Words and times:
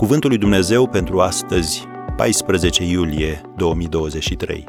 Cuvântul 0.00 0.28
lui 0.30 0.38
Dumnezeu 0.38 0.88
pentru 0.88 1.20
astăzi, 1.20 1.84
14 2.16 2.84
iulie 2.84 3.40
2023. 3.56 4.64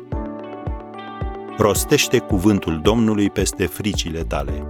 Rostește 1.58 2.20
cuvântul 2.20 2.82
Domnului 2.82 3.30
peste 3.30 3.66
fricile 3.66 4.24
tale. 4.24 4.66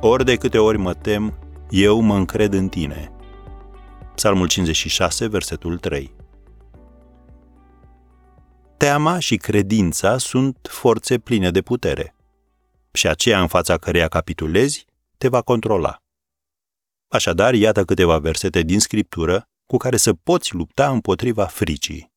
Ori 0.00 0.24
de 0.24 0.36
câte 0.36 0.58
ori 0.58 0.78
mă 0.78 0.94
tem, 0.94 1.38
eu 1.70 2.00
mă 2.00 2.16
încred 2.16 2.52
în 2.52 2.68
tine. 2.68 3.12
Psalmul 4.14 4.48
56, 4.48 5.26
versetul 5.26 5.78
3. 5.78 6.14
Teama 8.76 9.18
și 9.18 9.36
credința 9.36 10.18
sunt 10.18 10.68
forțe 10.70 11.18
pline 11.18 11.50
de 11.50 11.60
putere. 11.60 12.14
Și 12.92 13.08
aceea 13.08 13.40
în 13.40 13.46
fața 13.46 13.76
căreia 13.76 14.08
capitulezi 14.08 14.86
te 15.18 15.28
va 15.28 15.40
controla. 15.40 16.03
Așadar, 17.14 17.54
iată 17.54 17.84
câteva 17.84 18.18
versete 18.18 18.62
din 18.62 18.80
Scriptură 18.80 19.48
cu 19.66 19.76
care 19.76 19.96
să 19.96 20.14
poți 20.14 20.54
lupta 20.54 20.90
împotriva 20.90 21.44
fricii. 21.44 22.12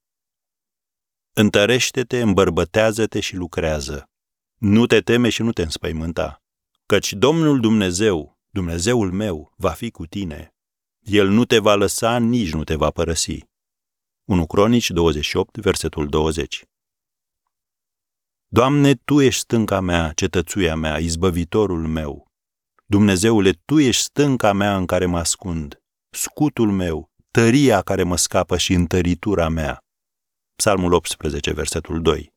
Întărește-te, 1.34 2.22
îmbărbătează-te 2.22 3.20
și 3.20 3.36
lucrează. 3.36 4.10
Nu 4.56 4.86
te 4.86 5.02
teme 5.02 5.30
și 5.30 5.42
nu 5.42 5.52
te 5.52 5.62
înspăimânta, 5.62 6.44
căci 6.86 7.14
Domnul 7.14 7.60
Dumnezeu, 7.60 8.38
Dumnezeul 8.50 9.12
meu, 9.12 9.54
va 9.58 9.70
fi 9.72 9.90
cu 9.92 10.06
tine. 10.06 10.56
El 11.00 11.28
nu 11.28 11.45
te 11.45 11.59
va 11.59 11.76
lăsa, 11.76 12.18
nici 12.18 12.54
nu 12.54 12.64
te 12.64 12.76
va 12.76 12.90
părăsi. 12.90 13.40
1 14.23 14.45
Cronici 14.45 14.90
28, 14.90 15.58
versetul 15.58 16.08
20. 16.08 16.66
Doamne, 18.48 18.94
Tu 18.94 19.22
ești 19.22 19.40
stânca 19.40 19.80
mea, 19.80 20.12
cetățuia 20.14 20.76
mea, 20.76 20.98
izbăvitorul 20.98 21.88
meu. 21.88 22.27
Dumnezeule, 22.89 23.52
Tu 23.52 23.80
ești 23.80 24.02
stânca 24.02 24.53
mea 24.53 24.75
în 24.77 24.85
care 24.85 25.05
mă 25.05 25.17
ascund, 25.17 25.81
scutul 26.09 26.71
meu, 26.71 27.11
tăria 27.31 27.81
care 27.81 28.03
mă 28.03 28.17
scapă 28.17 28.57
și 28.57 28.73
întăritura 28.73 29.49
mea. 29.49 29.85
Psalmul 30.55 30.93
18, 30.93 31.53
versetul 31.53 32.02
2. 32.02 32.33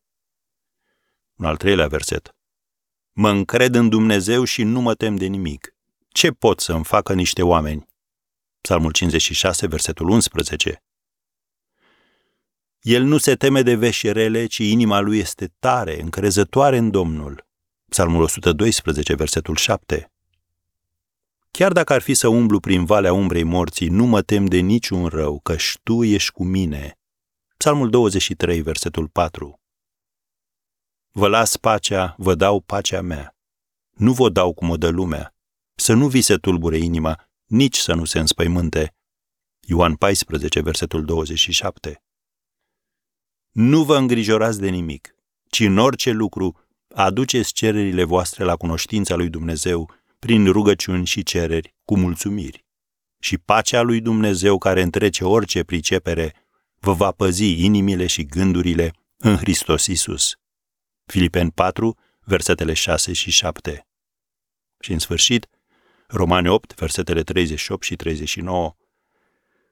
Un 1.35 1.45
al 1.45 1.57
treilea 1.57 1.87
verset. 1.87 2.35
Mă 3.11 3.29
încred 3.29 3.75
în 3.75 3.89
Dumnezeu 3.89 4.43
și 4.43 4.63
nu 4.63 4.81
mă 4.81 4.95
tem 4.95 5.15
de 5.15 5.25
nimic. 5.25 5.75
Ce 6.07 6.29
pot 6.29 6.59
să-mi 6.59 6.83
facă 6.83 7.13
niște 7.13 7.43
oameni? 7.43 7.87
Psalmul 8.61 8.91
56, 8.91 9.67
versetul 9.67 10.09
11. 10.09 10.83
El 12.81 13.03
nu 13.03 13.17
se 13.17 13.35
teme 13.35 13.61
de 13.61 13.75
veșerele, 13.75 14.45
ci 14.45 14.57
inima 14.57 14.99
lui 14.99 15.17
este 15.17 15.53
tare, 15.59 16.01
încrezătoare 16.01 16.77
în 16.77 16.91
Domnul. 16.91 17.47
Psalmul 17.89 18.21
112, 18.21 19.15
versetul 19.15 19.55
7. 19.55 20.10
Chiar 21.61 21.71
dacă 21.71 21.93
ar 21.93 22.01
fi 22.01 22.13
să 22.13 22.27
umblu 22.27 22.59
prin 22.59 22.85
valea 22.85 23.13
umbrei 23.13 23.43
morții, 23.43 23.87
nu 23.87 24.05
mă 24.05 24.21
tem 24.21 24.45
de 24.45 24.57
niciun 24.57 25.07
rău, 25.07 25.39
căci 25.39 25.77
Tu 25.83 26.03
ești 26.03 26.31
cu 26.31 26.43
mine. 26.43 26.99
Psalmul 27.57 27.89
23, 27.89 28.61
versetul 28.61 29.07
4. 29.07 29.59
Vă 31.11 31.27
las 31.27 31.57
pacea, 31.57 32.15
vă 32.17 32.35
dau 32.35 32.59
pacea 32.59 33.01
mea. 33.01 33.35
Nu 33.89 34.13
vă 34.13 34.29
dau 34.29 34.53
cum 34.53 34.69
o 34.69 34.77
dă 34.77 34.89
lumea. 34.89 35.35
Să 35.75 35.93
nu 35.93 36.07
vi 36.07 36.21
se 36.21 36.35
tulbure 36.35 36.77
inima, 36.77 37.29
nici 37.45 37.77
să 37.77 37.93
nu 37.93 38.05
se 38.05 38.19
înspăimânte. 38.19 38.95
Ioan 39.59 39.95
14, 39.95 40.61
versetul 40.61 41.05
27. 41.05 42.03
Nu 43.51 43.83
vă 43.83 43.97
îngrijorați 43.97 44.59
de 44.59 44.69
nimic, 44.69 45.15
ci 45.49 45.59
în 45.59 45.77
orice 45.77 46.11
lucru 46.11 46.59
aduceți 46.93 47.53
cererile 47.53 48.03
voastre 48.03 48.43
la 48.43 48.55
cunoștința 48.55 49.15
lui 49.15 49.29
Dumnezeu 49.29 50.00
prin 50.25 50.51
rugăciuni 50.51 51.05
și 51.05 51.23
cereri 51.23 51.75
cu 51.83 51.97
mulțumiri. 51.97 52.65
Și 53.19 53.37
pacea 53.37 53.81
lui 53.81 54.01
Dumnezeu 54.01 54.57
care 54.57 54.81
întrece 54.81 55.23
orice 55.23 55.63
pricepere 55.63 56.33
vă 56.79 56.93
va 56.93 57.11
păzi 57.11 57.63
inimile 57.65 58.05
și 58.07 58.25
gândurile 58.25 58.93
în 59.17 59.35
Hristos 59.35 59.85
Isus. 59.85 60.35
Filipeni 61.05 61.51
4, 61.51 61.97
versetele 62.19 62.73
6 62.73 63.13
și 63.13 63.31
7. 63.31 63.87
Și 64.79 64.91
în 64.91 64.99
sfârșit, 64.99 65.47
Romani 66.07 66.47
8, 66.47 66.73
versetele 66.75 67.21
38 67.21 67.83
și 67.83 67.95
39. 67.95 68.75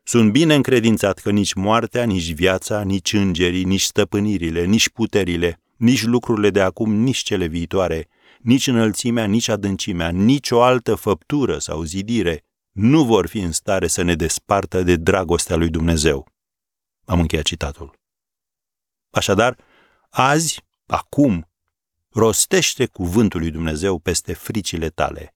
Sunt 0.03 0.31
bine 0.31 0.55
încredințat 0.55 1.19
că 1.19 1.31
nici 1.31 1.53
moartea, 1.53 2.03
nici 2.03 2.31
viața, 2.31 2.81
nici 2.81 3.13
îngerii, 3.13 3.63
nici 3.63 3.81
stăpânirile, 3.81 4.65
nici 4.65 4.89
puterile, 4.89 5.61
nici 5.75 6.03
lucrurile 6.03 6.49
de 6.49 6.61
acum, 6.61 6.93
nici 6.93 7.17
cele 7.17 7.45
viitoare, 7.45 8.07
nici 8.43 8.67
înălțimea, 8.67 9.25
nici 9.25 9.47
adâncimea, 9.47 10.09
nici 10.09 10.51
o 10.51 10.61
altă 10.61 10.95
făptură 10.95 11.57
sau 11.57 11.83
zidire 11.83 12.43
nu 12.71 13.05
vor 13.05 13.27
fi 13.27 13.39
în 13.39 13.51
stare 13.51 13.87
să 13.87 14.01
ne 14.01 14.15
despartă 14.15 14.83
de 14.83 14.95
dragostea 14.95 15.55
lui 15.55 15.69
Dumnezeu. 15.69 16.27
Am 17.05 17.19
încheiat 17.19 17.45
citatul. 17.45 17.93
Așadar, 19.09 19.57
azi, 20.09 20.63
acum, 20.85 21.49
rostește 22.09 22.85
cuvântul 22.85 23.39
lui 23.39 23.51
Dumnezeu 23.51 23.99
peste 23.99 24.33
fricile 24.33 24.89
tale. 24.89 25.35